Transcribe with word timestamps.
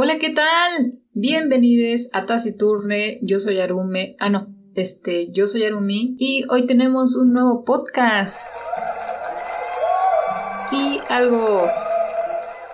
Hola, 0.00 0.16
¿qué 0.20 0.30
tal? 0.30 1.00
Bienvenidos 1.12 2.08
a 2.12 2.24
Taciturne. 2.24 3.18
Yo 3.22 3.40
soy 3.40 3.58
Arume. 3.58 4.14
Ah, 4.20 4.30
no. 4.30 4.46
Este, 4.76 5.32
yo 5.32 5.48
soy 5.48 5.64
Arumi 5.64 6.14
y 6.20 6.44
hoy 6.50 6.66
tenemos 6.66 7.16
un 7.16 7.32
nuevo 7.32 7.64
podcast. 7.64 8.62
Y 10.70 11.00
algo 11.08 11.66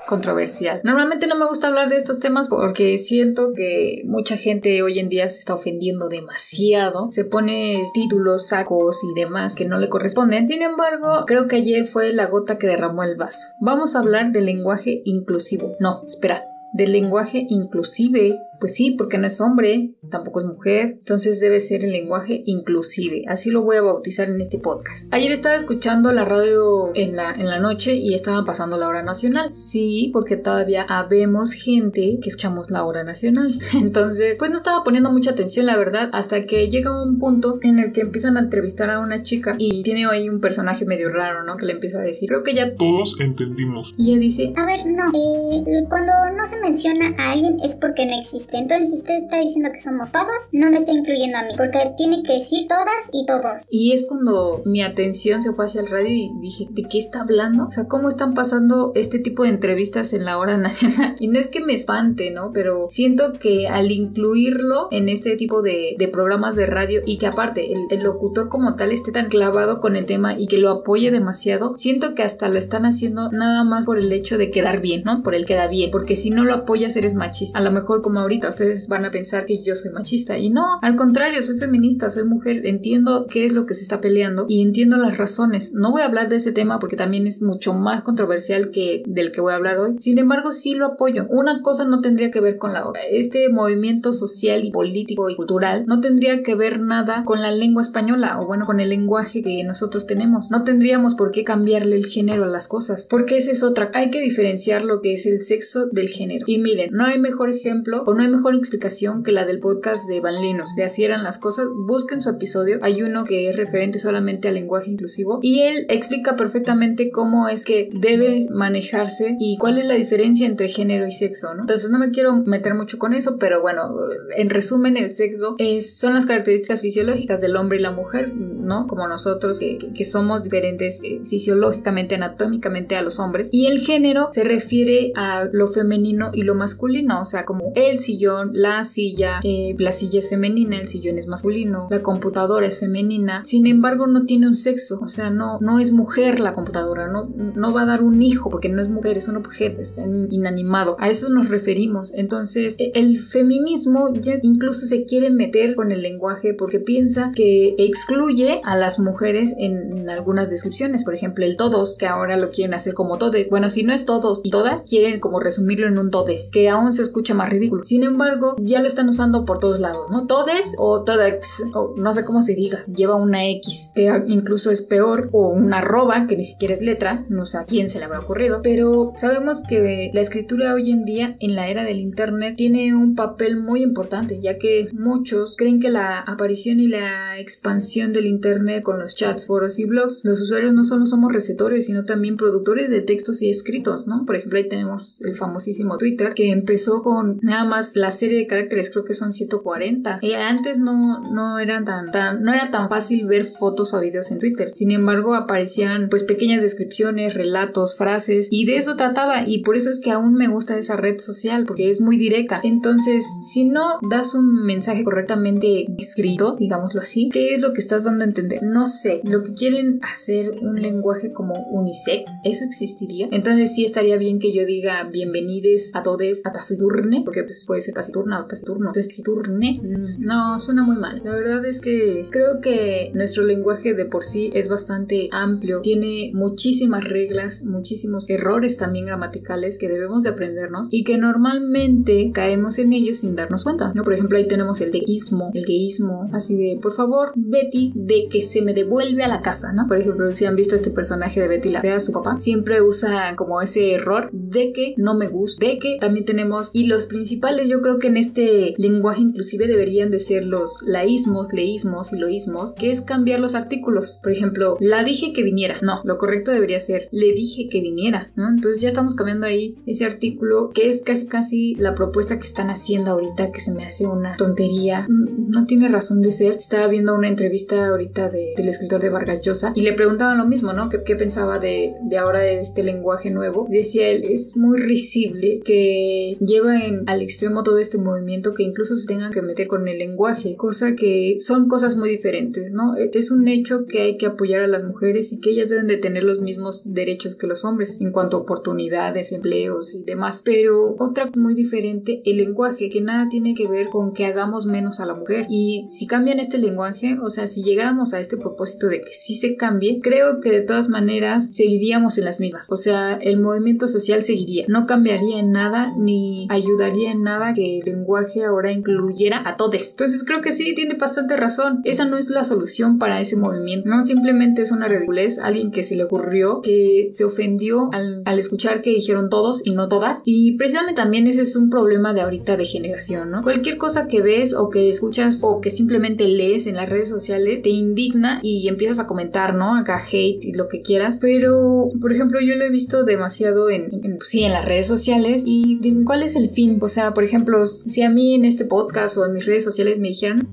controversial. 0.06 0.82
Normalmente 0.84 1.27
no 1.27 1.38
me 1.38 1.46
gusta 1.46 1.68
hablar 1.68 1.88
de 1.88 1.96
estos 1.96 2.20
temas 2.20 2.48
porque 2.48 2.98
siento 2.98 3.54
que 3.54 4.02
mucha 4.04 4.37
gente 4.37 4.82
hoy 4.82 4.98
en 4.98 5.09
día 5.09 5.27
se 5.30 5.38
está 5.38 5.54
ofendiendo 5.54 6.10
demasiado, 6.10 7.10
se 7.10 7.24
pone 7.24 7.82
títulos, 7.95 8.48
sacos 8.48 9.01
y 9.02 9.18
demás 9.18 9.54
que 9.54 9.65
no 9.65 9.79
le 9.79 9.88
corresponden. 9.88 10.46
Sin 10.46 10.60
embargo, 10.60 11.24
creo 11.27 11.48
que 11.48 11.56
ayer 11.56 11.87
fue 11.87 12.12
la 12.12 12.27
gota 12.27 12.59
que 12.59 12.66
derramó 12.66 13.02
el 13.02 13.16
vaso. 13.16 13.48
Vamos 13.62 13.96
a 13.96 14.01
hablar 14.01 14.30
del 14.30 14.45
lenguaje 14.45 15.01
inclusivo. 15.06 15.74
No, 15.80 16.02
espera, 16.04 16.45
del 16.75 16.93
lenguaje 16.93 17.47
inclusive 17.49 18.49
pues 18.60 18.74
sí, 18.74 18.93
porque 18.93 19.19
no 19.19 19.27
es 19.27 19.41
hombre, 19.41 19.95
tampoco 20.10 20.41
es 20.41 20.47
mujer, 20.47 20.97
entonces 20.99 21.41
debe 21.41 21.60
ser 21.60 21.85
el 21.85 21.93
lenguaje 21.93 22.43
inclusive. 22.47 23.23
Así 23.29 23.51
lo 23.51 23.63
voy 23.63 23.77
a 23.77 23.83
bautizar 23.83 24.29
en 24.29 24.41
este 24.41 24.59
podcast. 24.59 25.13
Ayer 25.13 25.33
estaba 25.33 25.55
escuchando 25.55 26.13
la 26.13 26.24
radio 26.24 26.91
en 26.95 27.16
la, 27.16 27.33
en 27.33 27.49
la 27.49 27.59
noche 27.59 27.95
y 27.95 28.15
estaban 28.15 28.45
pasando 28.45 28.77
la 28.79 28.88
hora 28.88 29.02
nacional. 29.02 29.51
Sí, 29.51 30.11
porque 30.13 30.37
todavía 30.37 30.83
habemos 30.83 31.52
gente 31.52 32.19
que 32.23 32.29
escuchamos 32.29 32.71
la 32.71 32.85
hora 32.85 33.05
nacional. 33.05 33.59
Entonces, 33.74 34.38
pues 34.38 34.51
no 34.51 34.57
estaba 34.57 34.85
poniendo 34.85 35.11
mucha 35.13 35.30
atención, 35.30 35.66
la 35.66 35.77
verdad, 35.77 36.11
hasta 36.13 36.46
que 36.46 36.68
llega 36.68 37.02
un 37.02 37.18
punto 37.18 37.59
en 37.63 37.79
el 37.79 37.93
que 37.93 38.02
empiezan 38.02 38.37
a 38.37 38.41
entrevistar 38.41 38.91
a 38.91 39.01
una 39.01 39.23
chica 39.23 39.57
y 39.59 39.83
tiene 39.83 40.07
ahí 40.07 40.29
un 40.29 40.41
personaje 40.41 40.85
medio 40.85 41.11
raro, 41.11 41.45
¿no? 41.45 41.57
Que 41.57 41.66
le 41.66 41.73
empieza 41.73 41.99
a 41.99 42.02
decir, 42.02 42.29
creo 42.29 42.43
que 42.43 42.55
ya 42.55 42.74
todos 42.77 43.16
entendimos. 43.21 43.93
Y 43.96 44.11
ella 44.11 44.21
dice, 44.21 44.52
a 44.57 44.66
ver, 44.66 44.87
no, 44.87 45.05
eh, 45.15 45.85
cuando 45.89 46.13
no 46.37 46.46
se 46.46 46.61
menciona 46.61 47.15
a 47.18 47.33
alguien 47.33 47.57
es 47.65 47.77
porque 47.77 48.07
no 48.07 48.18
existe 48.18 48.43
entonces, 48.52 48.90
si 48.90 48.96
usted 48.96 49.24
está 49.24 49.40
diciendo 49.40 49.70
que 49.73 49.80
somos 49.80 50.12
todos, 50.12 50.34
no 50.52 50.70
me 50.70 50.78
está 50.78 50.92
incluyendo 50.92 51.38
a 51.38 51.42
mí, 51.42 51.54
porque 51.56 51.78
tiene 51.96 52.23
que 52.23 52.34
decir 52.34 52.66
todas 52.68 53.09
y 53.12 53.26
todos. 53.26 53.62
Y 53.68 53.92
es 53.92 54.06
cuando 54.09 54.62
mi 54.64 54.82
atención 54.82 55.42
se 55.42 55.52
fue 55.52 55.66
hacia 55.66 55.80
el 55.80 55.88
radio 55.88 56.10
y 56.10 56.32
dije, 56.40 56.66
¿de 56.70 56.82
qué 56.84 56.98
está 56.98 57.20
hablando? 57.20 57.66
O 57.66 57.70
sea, 57.70 57.87
¿cómo 57.87 58.09
están 58.09 58.34
pasando 58.34 58.92
este 58.95 59.18
tipo 59.18 59.45
de 59.45 59.50
entrevistas 59.50 60.12
en 60.12 60.24
la 60.24 60.38
hora 60.38 60.56
nacional? 60.59 61.16
Y 61.18 61.28
no 61.28 61.38
es 61.38 61.48
que 61.48 61.60
me 61.60 61.74
espante, 61.74 62.30
¿no? 62.30 62.52
Pero 62.52 62.87
siento 62.88 63.32
que 63.32 63.68
al 63.68 63.90
incluirlo 63.90 64.88
en 64.91 65.09
este 65.09 65.37
tipo 65.37 65.62
de, 65.62 65.97
programas 66.12 66.54
de 66.54 66.66
radio 66.66 67.00
y 67.06 67.16
que 67.16 67.26
aparte 67.26 67.72
el, 67.72 67.87
el 67.91 68.03
locutor 68.03 68.48
como 68.50 68.76
tal 68.76 68.92
esté 68.92 69.10
tan 69.10 69.28
clavado 69.28 69.81
con 69.81 69.97
el 69.97 70.04
tema 70.04 70.38
y 70.38 70.47
que 70.48 70.59
lo 70.59 70.70
apoye 70.70 71.10
demasiado, 71.10 71.76
siento 71.76 72.15
que 72.15 72.22
hasta 72.22 72.48
lo 72.48 72.59
están 72.59 72.84
haciendo 72.84 73.31
nada 73.31 73.65
más 73.65 73.87
por 73.87 73.98
el 73.98 74.12
hecho 74.12 74.37
de 74.37 74.50
quedar 74.50 74.81
bien, 74.81 75.03
¿no? 75.04 75.22
Por 75.22 75.34
el 75.34 75.47
queda 75.47 75.66
bien, 75.69 75.91
porque 75.91 76.16
si 76.16 76.31
no 76.31 76.44
lo 76.44 76.54
apoyas 76.54 76.97
eres 76.97 77.15
machista. 77.15 77.59
A 77.59 77.62
lo 77.62 77.70
mejor 77.70 78.03
como 78.03 78.20
ahorita 78.20 78.34
ustedes 78.43 78.88
van 78.88 79.04
a 79.04 79.10
pensar 79.10 79.47
que 79.47 79.62
yo 79.62 79.75
soy 79.75 79.91
machista 79.93 80.39
y 80.39 80.50
no, 80.50 80.65
al 80.83 80.97
contrario, 80.97 81.43
soy 81.43 81.59
feminista, 81.59 82.11
soy 82.11 82.25
mujer, 82.25 82.67
entiendo 82.67 83.27
qué 83.28 83.45
es 83.45 83.53
lo 83.53 83.67
que 83.67 83.75
se 83.75 83.83
está 83.83 84.00
peleando 84.00 84.47
y 84.49 84.62
entiendo 84.62 84.97
las 84.97 85.19
razones. 85.19 85.72
No 85.75 85.91
voy 85.91 86.03
a 86.03 86.06
hablar 86.06 86.28
de 86.28 86.37
ese 86.37 86.53
tema 86.53 86.78
porque 86.78 86.97
también 86.97 87.27
es 87.27 87.43
mucho 87.43 87.75
más 87.75 88.03
controversial 88.03 88.71
que 88.71 89.03
del 89.06 89.33
que 89.33 89.41
voy 89.41 89.53
a 89.53 89.56
hablar 89.56 89.78
hoy. 89.78 89.97
Sin 89.99 90.19
embargo, 90.19 90.53
sí 90.53 90.75
lo 90.75 90.87
apoyo. 90.87 91.27
Una 91.31 91.62
cosa 91.62 91.84
no 91.84 92.00
tendría 92.00 92.31
que 92.31 92.41
ver 92.41 92.59
con 92.59 92.72
la 92.72 92.87
otra. 92.87 93.03
Este 93.11 93.49
movimiento 93.49 94.12
social 94.12 94.65
y 94.65 94.71
político 94.71 95.31
y 95.31 95.37
cultural 95.37 95.84
no 95.87 96.01
tendría 96.01 96.43
que 96.43 96.55
ver 96.55 96.81
nada 96.81 97.25
con 97.25 97.43
la 97.43 97.53
lengua 97.53 97.83
española 97.83 98.41
o 98.41 98.47
bueno, 98.47 98.65
con 98.65 98.81
el 98.81 98.89
lenguaje 98.89 99.43
que 99.43 99.62
nosotros 99.65 100.06
tenemos. 100.06 100.51
No 100.51 100.65
tendríamos 100.65 101.15
por 101.15 101.31
qué 101.31 101.45
cambiarle 101.45 101.97
el 101.97 102.06
género 102.06 102.45
a 102.45 102.49
las 102.49 102.69
cosas, 102.69 103.06
porque 103.09 103.39
esa 103.39 103.53
es 103.53 103.62
otra. 103.62 103.91
Hay 103.95 104.11
que 104.11 104.21
diferenciar 104.21 104.84
lo 104.84 105.01
que 105.01 105.15
es 105.15 105.27
el 105.27 105.41
sexo 105.41 105.87
del 105.87 106.09
género. 106.09 106.45
Y 106.49 106.59
miren, 106.59 106.91
no 106.93 107.05
hay 107.05 107.19
mejor 107.19 107.51
ejemplo 107.51 108.03
o 108.06 108.15
no 108.15 108.24
hay 108.25 108.31
mejor 108.31 108.55
explicación 108.55 109.23
que 109.23 109.33
la 109.33 109.45
del 109.45 109.61
podcast 109.61 110.09
de 110.09 110.21
Van 110.21 110.41
Linos, 110.41 110.75
de 110.77 110.85
Así 110.85 111.05
eran 111.05 111.23
las 111.23 111.39
cosas. 111.39 111.67
Busquen 111.75 112.21
su 112.21 112.31
episodio, 112.31 112.79
hay 112.83 113.03
uno 113.03 113.25
que 113.25 113.49
es 113.49 113.57
referente 113.57 113.99
solamente 113.99 114.49
al 114.49 114.55
lenguaje 114.55 114.91
inclusivo 114.91 115.41
y 115.43 115.61
él 115.61 115.87
explica 115.89 116.37
perfectamente 116.37 117.11
cómo 117.11 117.49
es 117.49 117.65
que 117.65 117.91
debe 117.93 118.47
manejarse 118.51 119.37
y 119.39 119.59
cuál 119.59 119.79
es 119.79 119.87
la 119.87 119.95
diferencia 119.95 120.47
entre 120.47 120.69
género 120.69 121.07
y 121.07 121.13
sexo, 121.13 121.55
¿no? 121.55 121.63
Entonces 121.63 121.91
no 121.91 121.99
me 121.99 122.11
quiero 122.11 122.34
meter 122.47 122.75
mucho 122.75 122.99
con 122.99 123.15
eso, 123.15 123.39
pero 123.39 123.61
bueno, 123.61 123.89
en 124.37 124.51
resumen 124.51 124.97
el 124.97 125.13
sexo 125.13 125.57
es, 125.59 125.99
son 125.99 126.15
las 126.15 126.27
características 126.27 126.81
fisiológicas 126.81 127.41
del 127.41 127.57
hombre 127.57 127.79
y 127.79 127.83
la 127.83 127.91
mujer, 127.91 128.34
¿no? 128.34 128.87
Como 128.87 129.07
nosotros 129.07 129.59
que, 129.59 130.05
somos 130.05 130.43
diferentes 130.43 131.03
eh, 131.03 131.21
fisiológicamente, 131.25 132.15
anatómicamente 132.15 132.97
a 132.97 133.03
los 133.03 133.19
hombres 133.19 133.49
y 133.53 133.67
el 133.67 133.81
género 133.81 134.29
se 134.33 134.45
refiere 134.45 135.13
a 135.15 135.47
lo 135.51 135.67
femenino 135.69 136.31
y 136.33 136.43
lo 136.43 136.55
masculino, 136.55 137.21
o 137.21 137.25
sea, 137.25 137.45
como 137.45 137.73
él 137.75 137.99
si 137.99 138.14
la 138.53 138.85
silla, 138.85 139.41
eh, 139.43 139.75
la 139.79 139.93
silla 139.93 140.19
es 140.19 140.29
femenina, 140.29 140.79
el 140.79 140.89
sillón 140.89 141.19
es 141.19 141.27
masculino, 141.27 141.89
la 141.91 142.03
computadora 142.03 142.67
es 142.67 142.79
femenina, 142.81 143.45
sin 143.45 143.67
embargo 143.67 144.07
no 144.07 144.25
tiene 144.25 144.47
un 144.47 144.55
sexo, 144.55 145.01
o 145.03 145.09
sea, 145.09 145.31
no, 145.31 145.59
no 145.61 145.79
es 145.81 145.93
mujer 145.93 146.41
la 146.41 146.55
computadora, 146.55 147.11
no, 147.11 147.25
no 147.37 147.73
va 147.73 147.83
a 147.83 147.87
dar 147.87 148.03
un 148.03 148.23
hijo 148.23 148.51
porque 148.51 148.69
no 148.69 148.81
es 148.83 148.89
mujer, 148.89 149.17
es 149.17 149.29
un 149.29 149.37
objeto, 149.37 149.81
es 149.81 149.99
inanimado, 150.31 150.97
a 150.99 151.09
eso 151.09 151.29
nos 151.31 151.49
referimos, 151.49 152.13
entonces 152.15 152.77
e, 152.79 152.93
el 152.95 153.19
feminismo 153.19 154.13
ya 154.15 154.35
incluso 154.43 154.87
se 154.87 155.05
quiere 155.05 155.31
meter 155.31 155.75
con 155.75 155.93
el 155.93 156.03
lenguaje 156.03 156.55
porque 156.55 156.81
piensa 156.81 157.33
que 157.35 157.75
excluye 157.79 158.61
a 158.65 158.77
las 158.77 158.99
mujeres 158.99 159.55
en, 159.59 160.09
algunas 160.09 160.51
descripciones, 160.51 161.05
por 161.05 161.15
ejemplo 161.15 161.45
el 161.45 161.57
todos, 161.57 161.97
que 161.99 162.07
ahora 162.07 162.37
lo 162.37 162.51
quieren 162.51 162.75
hacer 162.75 162.95
como 162.95 163.19
todes, 163.19 163.49
bueno, 163.49 163.69
si 163.69 163.83
no 163.83 163.93
es 163.93 164.07
todos 164.07 164.43
y 164.45 164.51
todas, 164.51 164.85
quieren 164.85 165.21
como 165.21 165.41
resumirlo 165.41 165.89
en 165.89 165.99
un 165.99 166.11
todes, 166.11 166.51
que 166.53 166.69
aún 166.69 166.93
se 166.93 167.03
escucha 167.03 167.35
más 167.35 167.51
ridículo. 167.51 167.85
Embargo, 168.04 168.56
ya 168.60 168.81
lo 168.81 168.87
están 168.87 169.09
usando 169.09 169.44
por 169.44 169.59
todos 169.59 169.81
lados, 169.81 170.10
¿no? 170.10 170.26
Todes 170.26 170.75
o 170.78 171.04
todex, 171.04 171.62
o 171.75 171.94
no 171.97 172.12
sé 172.12 172.25
cómo 172.25 172.42
se 172.42 172.54
diga, 172.54 172.78
lleva 172.87 173.16
una 173.16 173.47
X, 173.48 173.92
que 173.94 174.10
incluso 174.26 174.70
es 174.70 174.82
peor, 174.82 175.28
o 175.32 175.48
una 175.48 175.78
arroba, 175.78 176.26
que 176.26 176.37
ni 176.37 176.44
siquiera 176.44 176.75
es 176.75 176.82
letra, 176.82 177.25
no 177.28 177.47
sé 177.47 177.59
a 177.59 177.65
quién 177.65 177.88
se 177.88 177.98
le 177.98 178.04
habrá 178.04 178.20
ocurrido, 178.20 178.60
pero 178.62 179.12
sabemos 179.16 179.62
que 179.69 180.10
la 180.12 180.20
escritura 180.20 180.75
hoy 180.75 180.91
en 180.91 181.04
día, 181.04 181.37
en 181.41 181.54
la 181.54 181.69
era 181.69 181.84
del 181.84 182.00
Internet, 182.00 182.56
tiene 182.56 182.94
un 182.94 183.15
papel 183.15 183.56
muy 183.59 183.82
importante, 183.82 184.41
ya 184.41 184.59
que 184.59 184.88
muchos 184.92 185.56
creen 185.56 185.81
que 185.81 185.91
la 185.91 186.21
aparición 186.21 186.81
y 186.81 186.88
la 186.88 187.38
expansión 187.38 188.12
del 188.12 188.26
Internet 188.26 188.82
con 188.82 188.98
los 188.98 189.15
chats, 189.15 189.47
foros 189.47 189.78
y 189.78 189.84
blogs, 189.84 190.25
los 190.25 190.41
usuarios 190.41 190.72
no 190.72 190.84
solo 190.84 191.06
somos 191.06 191.32
receptores, 191.32 191.86
sino 191.86 192.04
también 192.04 192.36
productores 192.36 192.91
de 192.91 193.00
textos 193.00 193.42
y 193.42 193.50
escritos, 193.50 194.06
¿no? 194.06 194.25
Por 194.26 194.36
ejemplo, 194.36 194.59
ahí 194.59 194.69
tenemos 194.69 195.21
el 195.25 195.34
famosísimo 195.34 195.98
Twitter, 195.98 196.34
que 196.34 196.50
empezó 196.50 197.03
con 197.03 197.38
nada 197.42 197.65
más 197.65 197.94
la 197.94 198.10
serie 198.10 198.38
de 198.38 198.47
caracteres 198.47 198.91
creo 198.91 199.05
que 199.05 199.15
son 199.15 199.32
140. 199.32 200.19
Y 200.22 200.32
antes 200.32 200.78
no, 200.78 201.21
no 201.21 201.59
eran 201.59 201.84
tan, 201.84 202.10
tan, 202.10 202.43
no 202.43 202.53
era 202.53 202.71
tan 202.71 202.88
fácil 202.88 203.27
ver 203.27 203.44
fotos 203.44 203.94
o 203.94 204.00
videos 204.00 204.31
en 204.31 204.38
Twitter. 204.38 204.71
Sin 204.71 204.91
embargo, 204.91 205.34
aparecían 205.34 206.09
pues 206.09 206.25
pequeñas 206.25 206.62
descripciones, 206.62 207.34
relatos, 207.34 207.97
frases 207.97 208.48
y 208.51 208.65
de 208.65 208.77
eso 208.77 208.97
trataba 208.97 209.47
y 209.47 209.63
por 209.63 209.77
eso 209.77 209.91
es 209.91 210.01
que 210.01 210.10
aún 210.10 210.34
me 210.34 210.48
gusta 210.48 210.77
esa 210.77 210.97
red 210.97 211.19
social 211.19 211.65
porque 211.66 211.91
es 211.91 212.01
muy 212.01 212.16
directa. 212.16 212.60
Entonces, 212.63 213.24
si 213.53 213.65
no 213.65 213.98
das 214.09 214.34
un 214.34 214.65
mensaje 214.65 215.04
correctamente 215.04 215.86
escrito, 215.98 216.57
digámoslo 216.59 217.01
así, 217.01 217.28
¿qué 217.33 217.54
es 217.54 217.63
lo 217.63 217.72
que 217.72 217.80
estás 217.80 218.04
dando 218.04 218.24
a 218.24 218.28
entender? 218.28 218.63
No 218.63 218.86
sé, 218.86 219.21
lo 219.24 219.42
que 219.42 219.53
quieren 219.53 220.01
hacer 220.03 220.51
un 220.63 220.80
lenguaje 220.80 221.33
como 221.33 221.54
unisex, 221.71 222.41
¿eso 222.45 222.65
existiría? 222.65 223.28
Entonces 223.30 223.74
sí 223.74 223.84
estaría 223.84 224.16
bien 224.16 224.39
que 224.39 224.53
yo 224.53 224.66
diga 224.66 225.04
bienvenides 225.04 225.95
a 225.95 226.03
todos 226.03 226.24
a 226.45 226.53
Tazudurne, 226.53 227.22
porque 227.24 227.42
pues, 227.42 227.65
puede 227.66 227.80
ser 227.84 227.95
taciturna 227.95 228.41
o 228.41 228.47
taciturno, 228.47 228.92
taciturne. 228.92 229.81
No, 230.19 230.59
suena 230.59 230.83
muy 230.83 230.97
mal. 230.97 231.22
La 231.25 231.33
verdad 231.33 231.65
es 231.65 231.81
que 231.81 232.27
creo 232.31 232.60
que 232.60 233.10
nuestro 233.15 233.45
lenguaje 233.45 233.95
de 233.95 234.04
por 234.04 234.25
sí 234.25 234.51
es 234.54 234.69
bastante 234.69 235.28
amplio, 235.33 235.81
tiene 235.81 236.31
muchísimas 236.34 237.04
reglas, 237.04 237.65
muchísimos 237.65 238.28
errores 238.28 238.77
también 238.77 239.07
gramaticales 239.07 239.78
que 239.78 239.89
debemos 239.89 240.22
de 240.22 240.31
aprendernos 240.31 240.89
y 240.91 241.04
que 241.04 241.19
normalmente 241.19 242.31
caemos 242.33 242.78
en 242.78 242.92
ellos 242.92 243.19
sin 243.19 243.36
darnos 243.36 243.65
cuenta, 243.65 243.92
¿no? 243.95 244.03
Por 244.03 244.15
ejemplo, 244.15 244.39
ahí 244.39 244.48
tenemos 244.48 244.81
el 244.81 244.91
deísmo, 244.91 245.51
el 245.54 245.65
gayismo, 245.65 246.31
así 246.33 246.57
de, 246.57 246.78
por 246.81 246.92
favor, 246.92 247.33
Betty, 247.36 247.92
de 247.95 248.28
que 248.31 248.42
se 248.42 248.63
me 248.63 248.75
devuelve 248.75 249.22
a 249.22 249.28
la 249.28 249.41
casa, 249.41 249.72
¿no? 249.72 249.86
Por 249.86 249.98
ejemplo, 249.98 250.34
si 250.34 250.45
han 250.45 250.57
visto 250.57 250.75
este 250.75 250.91
personaje 250.91 251.41
de 251.41 251.48
Betty 251.48 251.69
la 251.69 251.81
fea, 251.81 252.01
su 252.01 252.13
papá, 252.13 252.39
siempre 252.39 252.83
usa 252.83 253.34
como 253.36 253.60
ese 253.60 253.92
error 253.92 254.31
de 254.33 254.72
que 254.72 254.95
no 254.97 255.15
me 255.15 255.28
gusta, 255.28 255.66
de 255.66 255.78
que 255.78 255.98
también 256.00 256.25
tenemos, 256.25 256.70
y 256.72 256.84
los 256.86 257.06
principales 257.06 257.69
yo 257.69 257.73
creo 257.80 257.98
que 257.98 258.08
en 258.08 258.16
este 258.16 258.74
lenguaje 258.78 259.22
inclusive 259.22 259.66
deberían 259.66 260.10
de 260.10 260.20
ser 260.20 260.44
los 260.44 260.78
laísmos, 260.86 261.52
leísmos 261.52 262.12
y 262.12 262.18
loísmos, 262.18 262.74
que 262.74 262.90
es 262.90 263.00
cambiar 263.00 263.40
los 263.40 263.54
artículos. 263.54 264.20
Por 264.22 264.32
ejemplo, 264.32 264.76
la 264.80 265.04
dije 265.04 265.32
que 265.32 265.42
viniera. 265.42 265.76
No, 265.82 266.00
lo 266.04 266.18
correcto 266.18 266.50
debería 266.50 266.80
ser 266.80 267.08
le 267.10 267.32
dije 267.32 267.68
que 267.70 267.80
viniera. 267.80 268.32
Entonces 268.36 268.80
ya 268.80 268.88
estamos 268.88 269.14
cambiando 269.14 269.46
ahí 269.46 269.76
ese 269.86 270.04
artículo 270.04 270.70
que 270.74 270.88
es 270.88 271.02
casi 271.02 271.26
casi 271.26 271.74
la 271.76 271.94
propuesta 271.94 272.38
que 272.38 272.46
están 272.46 272.70
haciendo 272.70 273.10
ahorita 273.12 273.52
que 273.52 273.60
se 273.60 273.72
me 273.72 273.84
hace 273.84 274.06
una 274.06 274.36
tontería. 274.36 275.06
No 275.08 275.64
tiene 275.66 275.88
razón 275.88 276.22
de 276.22 276.32
ser. 276.32 276.54
Estaba 276.54 276.88
viendo 276.88 277.14
una 277.14 277.28
entrevista 277.28 277.88
ahorita 277.88 278.30
del 278.30 278.68
escritor 278.68 279.00
de 279.00 279.10
Vargas 279.10 279.40
Llosa 279.42 279.72
y 279.74 279.82
le 279.82 279.92
preguntaban 279.92 280.38
lo 280.38 280.46
mismo, 280.46 280.72
¿no? 280.72 280.88
¿Qué, 280.88 281.02
qué 281.04 281.16
pensaba 281.16 281.58
de, 281.58 281.94
de, 282.02 282.18
ahora 282.18 282.40
de 282.40 282.60
este 282.60 282.82
lenguaje 282.82 283.30
nuevo? 283.30 283.66
decía 283.68 284.08
él, 284.08 284.24
es 284.24 284.56
muy 284.56 284.78
risible 284.78 285.60
que 285.64 286.36
lleva 286.40 286.74
al 287.06 287.22
extremo 287.22 287.53
todo 287.62 287.78
este 287.78 287.98
movimiento 287.98 288.54
que 288.54 288.62
incluso 288.62 288.96
se 288.96 289.06
tengan 289.06 289.32
que 289.32 289.42
meter 289.42 289.66
con 289.66 289.86
el 289.88 289.98
lenguaje, 289.98 290.56
cosa 290.56 290.96
que 290.96 291.36
son 291.38 291.68
cosas 291.68 291.96
muy 291.96 292.10
diferentes, 292.10 292.72
¿no? 292.72 292.96
E, 292.96 293.10
es 293.12 293.30
un 293.30 293.48
hecho 293.48 293.86
que 293.86 294.02
hay 294.02 294.16
que 294.16 294.26
apoyar 294.26 294.62
a 294.62 294.66
las 294.66 294.84
mujeres 294.84 295.32
y 295.32 295.40
que 295.40 295.50
ellas 295.50 295.68
deben 295.68 295.86
de 295.86 295.96
tener 295.96 296.24
los 296.24 296.40
mismos 296.40 296.82
derechos 296.84 297.36
que 297.36 297.46
los 297.46 297.64
hombres 297.64 298.00
en 298.00 298.12
cuanto 298.12 298.36
a 298.36 298.40
oportunidades, 298.40 299.32
empleos 299.32 299.94
y 299.94 300.04
demás. 300.04 300.42
Pero 300.44 300.96
otra 300.98 301.30
muy 301.36 301.54
diferente, 301.54 302.22
el 302.24 302.38
lenguaje, 302.38 302.90
que 302.90 303.00
nada 303.00 303.28
tiene 303.28 303.54
que 303.54 303.68
ver 303.68 303.88
con 303.88 304.12
que 304.12 304.26
hagamos 304.26 304.66
menos 304.66 305.00
a 305.00 305.06
la 305.06 305.14
mujer. 305.14 305.46
Y 305.48 305.86
si 305.88 306.06
cambian 306.06 306.40
este 306.40 306.58
lenguaje, 306.58 307.18
o 307.20 307.30
sea, 307.30 307.46
si 307.46 307.62
llegáramos 307.62 308.14
a 308.14 308.20
este 308.20 308.36
propósito 308.36 308.88
de 308.88 309.00
que 309.00 309.12
sí 309.12 309.34
se 309.34 309.56
cambie, 309.56 310.00
creo 310.02 310.40
que 310.40 310.50
de 310.50 310.60
todas 310.60 310.88
maneras 310.88 311.54
seguiríamos 311.54 312.18
en 312.18 312.24
las 312.24 312.40
mismas. 312.40 312.70
O 312.70 312.76
sea, 312.76 313.14
el 313.14 313.38
movimiento 313.38 313.88
social 313.88 314.22
seguiría. 314.22 314.64
No 314.68 314.86
cambiaría 314.86 315.38
en 315.38 315.52
nada 315.52 315.92
ni 315.96 316.46
ayudaría 316.50 317.10
en 317.10 317.22
nada 317.22 317.44
que 317.52 317.79
el 317.79 317.85
lenguaje 317.85 318.44
ahora 318.44 318.73
incluyera 318.73 319.43
a 319.44 319.56
todos. 319.56 319.91
Entonces 319.91 320.25
creo 320.25 320.41
que 320.41 320.52
sí, 320.52 320.75
tiene 320.75 320.94
bastante 320.94 321.37
razón. 321.37 321.81
Esa 321.85 322.05
no 322.05 322.17
es 322.17 322.31
la 322.31 322.44
solución 322.44 322.99
para 322.99 323.20
ese 323.20 323.37
movimiento. 323.37 323.88
No 323.88 324.02
simplemente 324.05 324.62
es 324.62 324.73
una 324.73 324.88
ridiculez, 324.88 325.38
alguien 325.38 325.70
que 325.70 325.82
se 325.82 325.96
le 325.96 326.05
ocurrió, 326.05 326.61
que 326.62 327.08
se 327.11 327.25
ofendió 327.25 327.91
al, 327.93 328.23
al, 328.25 328.38
escuchar 328.38 328.82
que 328.82 328.91
dijeron 328.91 329.31
todos 329.31 329.67
y 329.67 329.75
no 329.75 329.88
todas. 329.88 330.23
Y 330.25 330.56
precisamente 330.56 330.94
también 330.94 331.26
ese 331.26 331.43
es 331.43 331.56
un 331.56 331.70
problema 331.70 332.14
de 332.14 332.20
ahorita 332.20 332.56
de 332.56 332.64
generación, 332.64 333.31
¿no? 333.31 333.43
Cualquier 333.43 333.76
cosa 333.76 334.06
que 334.06 334.23
ves 334.23 334.55
o 334.55 334.70
que 334.70 334.88
escuchas 334.88 335.41
o 335.43 335.61
que 335.61 335.70
simplemente 335.70 336.29
lees 336.29 336.67
en 336.67 336.76
las 336.76 336.88
redes 336.88 337.08
sociales 337.08 337.62
te 337.62 337.70
indigna 337.70 338.41
y 338.43 338.69
empiezas 338.69 339.00
a 339.00 339.06
comentar, 339.06 339.55
¿no? 339.55 339.76
Acá 339.76 339.99
hate 339.99 340.44
y 340.44 340.52
lo 340.52 340.69
que 340.69 340.82
quieras. 340.82 341.19
Pero, 341.20 341.91
por 342.00 342.12
ejemplo, 342.12 342.41
yo 342.41 342.55
lo 342.55 342.64
he 342.64 342.70
visto 342.70 343.05
demasiado 343.05 343.70
en, 343.70 343.88
en 344.02 344.19
sí, 344.20 344.44
en 344.44 344.52
las 344.52 344.64
redes 344.64 344.87
sociales 344.87 345.43
y 345.46 345.79
¿cuál 346.05 346.23
es 346.23 346.37
el 346.37 346.49
fin? 346.49 346.79
O 346.81 346.88
sea, 346.88 347.14
por 347.14 347.25
ejemplo, 347.25 347.33
si 347.66 348.02
a 348.02 348.10
mí 348.10 348.34
en 348.34 348.44
este 348.44 348.64
podcast 348.64 349.16
o 349.16 349.26
en 349.26 349.32
mis 349.32 349.46
redes 349.46 349.64
sociales 349.64 349.98
me 349.98 350.08
dijeran, 350.08 350.48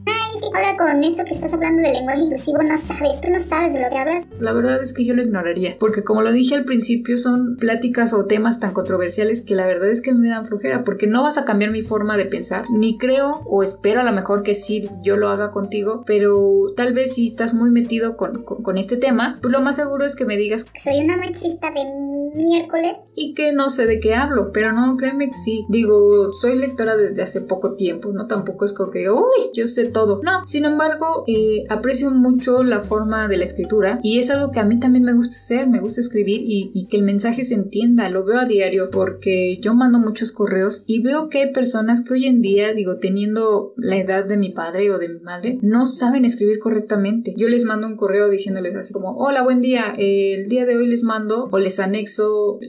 ahora 0.53 0.75
con 0.77 1.03
esto 1.03 1.23
que 1.25 1.33
estás 1.33 1.53
hablando 1.53 1.81
del 1.81 1.93
lenguaje 1.93 2.21
inclusivo 2.21 2.61
no 2.63 2.77
sabes, 2.77 3.21
tú 3.21 3.31
no 3.31 3.39
sabes 3.39 3.73
de 3.73 3.81
lo 3.81 3.89
que 3.89 3.97
hablas. 3.97 4.25
La 4.39 4.53
verdad 4.53 4.81
es 4.81 4.93
que 4.93 5.05
yo 5.05 5.13
lo 5.13 5.21
ignoraría, 5.21 5.75
porque 5.79 6.03
como 6.03 6.21
lo 6.21 6.31
dije 6.31 6.55
al 6.55 6.65
principio, 6.65 7.17
son 7.17 7.57
pláticas 7.57 8.13
o 8.13 8.25
temas 8.25 8.59
tan 8.59 8.73
controversiales 8.73 9.43
que 9.43 9.55
la 9.55 9.67
verdad 9.67 9.89
es 9.89 10.01
que 10.01 10.13
me 10.13 10.29
dan 10.29 10.45
flojera, 10.45 10.83
porque 10.83 11.07
no 11.07 11.23
vas 11.23 11.37
a 11.37 11.45
cambiar 11.45 11.71
mi 11.71 11.83
forma 11.83 12.17
de 12.17 12.25
pensar, 12.25 12.65
ni 12.71 12.97
creo 12.97 13.41
o 13.45 13.63
espero 13.63 14.01
a 14.01 14.03
lo 14.03 14.11
mejor 14.11 14.43
que 14.43 14.55
sí 14.55 14.89
yo 15.03 15.17
lo 15.17 15.29
haga 15.29 15.51
contigo, 15.51 16.03
pero 16.05 16.65
tal 16.75 16.93
vez 16.93 17.13
si 17.13 17.27
estás 17.27 17.53
muy 17.53 17.71
metido 17.71 18.17
con, 18.17 18.43
con, 18.43 18.63
con 18.63 18.77
este 18.77 18.97
tema, 18.97 19.39
pues 19.41 19.51
lo 19.51 19.61
más 19.61 19.75
seguro 19.75 20.05
es 20.05 20.15
que 20.15 20.25
me 20.25 20.37
digas 20.37 20.65
que 20.65 20.79
soy 20.79 20.99
una 21.03 21.17
machista 21.17 21.71
de 21.71 21.81
miércoles 22.33 22.97
y 23.15 23.33
que 23.33 23.53
no 23.53 23.69
sé 23.69 23.85
de 23.85 23.99
qué 23.99 24.15
hablo, 24.15 24.51
pero 24.51 24.73
no, 24.73 24.97
créeme 24.97 25.27
que 25.27 25.33
sí. 25.33 25.65
Digo, 25.69 26.31
soy 26.33 26.57
lectora 26.57 26.95
desde 26.95 27.21
hace 27.21 27.41
poco 27.41 27.75
tiempo, 27.75 28.11
no 28.11 28.27
tampoco 28.27 28.65
es 28.65 28.73
como 28.73 28.91
que, 28.91 29.09
uy, 29.09 29.51
yo 29.53 29.67
sé 29.67 29.85
todo. 29.85 30.21
No, 30.23 30.45
sin 30.45 30.65
embargo, 30.65 31.23
eh, 31.27 31.63
aprecio 31.69 32.09
mucho 32.11 32.63
la 32.63 32.79
forma 32.79 33.27
de 33.27 33.37
la 33.37 33.43
escritura 33.43 33.99
y 34.03 34.19
es 34.19 34.29
algo 34.29 34.51
que 34.51 34.59
a 34.59 34.65
mí 34.65 34.79
también 34.79 35.03
me 35.03 35.13
gusta 35.13 35.35
hacer, 35.35 35.67
me 35.67 35.81
gusta 35.81 36.01
escribir 36.01 36.41
y, 36.41 36.71
y 36.73 36.87
que 36.87 36.97
el 36.97 37.03
mensaje 37.03 37.43
se 37.43 37.55
entienda, 37.55 38.09
lo 38.09 38.25
veo 38.25 38.39
a 38.39 38.45
diario 38.45 38.89
porque 38.91 39.59
yo 39.61 39.73
mando 39.73 39.99
muchos 39.99 40.31
correos 40.31 40.83
y 40.87 41.01
veo 41.01 41.29
que 41.29 41.39
hay 41.39 41.53
personas 41.53 42.01
que 42.01 42.13
hoy 42.13 42.25
en 42.25 42.41
día, 42.41 42.73
digo, 42.73 42.97
teniendo 42.97 43.73
la 43.77 43.97
edad 43.97 44.25
de 44.25 44.37
mi 44.37 44.49
padre 44.49 44.91
o 44.91 44.97
de 44.97 45.09
mi 45.09 45.19
madre, 45.19 45.59
no 45.61 45.85
saben 45.85 46.25
escribir 46.25 46.59
correctamente. 46.59 47.33
Yo 47.37 47.47
les 47.49 47.65
mando 47.65 47.87
un 47.87 47.95
correo 47.95 48.29
diciéndoles 48.29 48.75
así 48.75 48.93
como, 48.93 49.15
hola, 49.17 49.43
buen 49.43 49.61
día, 49.61 49.93
eh, 49.97 50.35
el 50.35 50.49
día 50.49 50.65
de 50.65 50.77
hoy 50.77 50.87
les 50.87 51.03
mando 51.03 51.49
o 51.51 51.59
les 51.59 51.79
anexo 52.21 52.59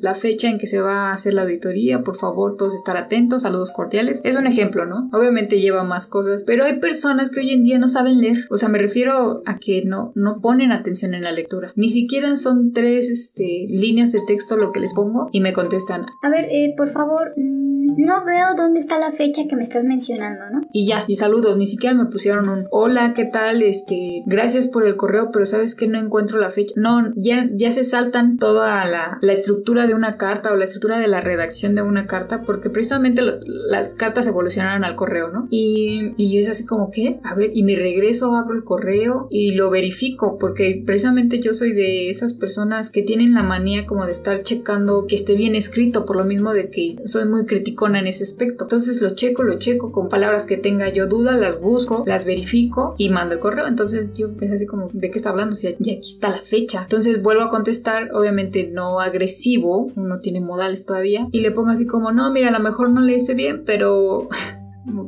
la 0.00 0.14
fecha 0.14 0.48
en 0.48 0.58
que 0.58 0.66
se 0.66 0.80
va 0.80 1.10
a 1.10 1.12
hacer 1.12 1.34
la 1.34 1.42
auditoría, 1.42 2.02
por 2.02 2.16
favor, 2.16 2.56
todos 2.56 2.74
estar 2.74 2.96
atentos, 2.96 3.42
saludos 3.42 3.70
cordiales. 3.70 4.20
Es 4.24 4.36
un 4.36 4.46
ejemplo, 4.46 4.86
¿no? 4.86 5.08
Obviamente 5.12 5.60
lleva 5.60 5.84
más 5.84 6.06
cosas, 6.06 6.44
pero 6.44 6.64
hay 6.64 6.80
personas 6.80 7.30
que 7.30 7.40
hoy 7.40 7.50
en 7.50 7.64
día 7.64 7.78
no 7.78 7.88
saben 7.88 8.18
leer. 8.18 8.38
O 8.50 8.56
sea, 8.56 8.68
me 8.68 8.78
refiero 8.78 9.42
a 9.46 9.58
que 9.58 9.82
no, 9.84 10.12
no 10.14 10.40
ponen 10.40 10.72
atención 10.72 11.14
en 11.14 11.22
la 11.22 11.32
lectura. 11.32 11.72
Ni 11.76 11.90
siquiera 11.90 12.36
son 12.36 12.72
tres 12.72 13.08
este, 13.08 13.66
líneas 13.68 14.12
de 14.12 14.20
texto 14.26 14.56
lo 14.56 14.72
que 14.72 14.80
les 14.80 14.94
pongo 14.94 15.28
y 15.32 15.40
me 15.40 15.52
contestan. 15.52 16.06
A 16.22 16.30
ver, 16.30 16.46
eh, 16.50 16.74
por 16.76 16.88
favor, 16.88 17.32
mmm, 17.36 17.94
no 17.96 18.24
veo 18.24 18.54
dónde 18.56 18.80
está 18.80 18.98
la 18.98 19.12
fecha 19.12 19.42
que 19.48 19.56
me 19.56 19.62
estás 19.62 19.84
mencionando, 19.84 20.44
¿no? 20.52 20.60
Y 20.72 20.86
ya, 20.86 21.04
y 21.06 21.16
saludos, 21.16 21.56
ni 21.56 21.66
siquiera 21.66 21.94
me 21.94 22.06
pusieron 22.06 22.48
un 22.48 22.66
hola, 22.70 23.12
¿qué 23.14 23.24
tal? 23.24 23.62
Este, 23.62 24.22
gracias 24.26 24.66
por 24.66 24.86
el 24.86 24.96
correo, 24.96 25.30
pero 25.32 25.46
sabes 25.46 25.74
que 25.74 25.86
no 25.86 25.98
encuentro 25.98 26.40
la 26.40 26.50
fecha. 26.50 26.74
No, 26.76 27.12
ya, 27.16 27.48
ya 27.54 27.72
se 27.72 27.84
saltan 27.84 28.38
toda 28.38 28.84
la, 28.86 29.01
la 29.20 29.32
estructura 29.32 29.86
de 29.86 29.94
una 29.94 30.16
carta 30.16 30.52
o 30.52 30.56
la 30.56 30.64
estructura 30.64 30.98
de 30.98 31.08
la 31.08 31.20
redacción 31.20 31.74
de 31.74 31.82
una 31.82 32.06
carta 32.06 32.42
porque 32.44 32.70
precisamente 32.70 33.22
lo, 33.22 33.32
las 33.44 33.94
cartas 33.94 34.26
evolucionaron 34.26 34.84
al 34.84 34.96
correo, 34.96 35.28
¿no? 35.28 35.46
Y, 35.50 36.14
y 36.16 36.32
yo 36.32 36.40
es 36.40 36.48
así 36.48 36.66
como, 36.66 36.90
¿qué? 36.90 37.20
A 37.24 37.34
ver, 37.34 37.50
y 37.52 37.62
me 37.62 37.76
regreso, 37.76 38.34
abro 38.34 38.54
el 38.54 38.64
correo 38.64 39.28
y 39.30 39.54
lo 39.54 39.70
verifico 39.70 40.38
porque 40.38 40.82
precisamente 40.84 41.40
yo 41.40 41.52
soy 41.52 41.72
de 41.72 42.10
esas 42.10 42.34
personas 42.34 42.90
que 42.90 43.02
tienen 43.02 43.34
la 43.34 43.42
manía 43.42 43.86
como 43.86 44.06
de 44.06 44.12
estar 44.12 44.42
checando 44.42 45.06
que 45.06 45.16
esté 45.16 45.34
bien 45.34 45.54
escrito 45.54 46.04
por 46.04 46.16
lo 46.16 46.24
mismo 46.24 46.52
de 46.52 46.70
que 46.70 46.96
soy 47.04 47.26
muy 47.26 47.46
criticona 47.46 47.98
en 47.98 48.06
ese 48.06 48.24
aspecto. 48.24 48.64
Entonces 48.64 49.00
lo 49.02 49.10
checo, 49.10 49.42
lo 49.42 49.58
checo 49.58 49.92
con 49.92 50.08
palabras 50.08 50.46
que 50.46 50.56
tenga 50.56 50.88
yo 50.88 51.06
duda, 51.06 51.36
las 51.36 51.60
busco, 51.60 52.04
las 52.06 52.24
verifico 52.24 52.94
y 52.98 53.08
mando 53.08 53.34
el 53.34 53.40
correo. 53.40 53.66
Entonces 53.66 54.14
yo 54.14 54.28
es 54.40 54.50
así 54.50 54.66
como, 54.66 54.88
¿de 54.92 55.10
qué 55.10 55.18
está 55.18 55.30
hablando? 55.30 55.56
Si 55.56 55.68
ya 55.78 55.92
aquí 55.92 56.10
está 56.10 56.30
la 56.30 56.42
fecha. 56.42 56.82
Entonces 56.82 57.22
vuelvo 57.22 57.42
a 57.42 57.50
contestar, 57.50 58.10
obviamente 58.12 58.68
no 58.72 58.91
agresivo, 59.00 59.90
uno 59.96 60.20
tiene 60.20 60.40
modales 60.40 60.84
todavía, 60.86 61.28
y 61.32 61.40
le 61.40 61.50
pongo 61.50 61.70
así 61.70 61.86
como, 61.86 62.12
no, 62.12 62.30
mira, 62.32 62.48
a 62.48 62.52
lo 62.52 62.60
mejor 62.60 62.90
no 62.90 63.00
le 63.00 63.16
hice 63.16 63.34
bien, 63.34 63.64
pero 63.64 64.28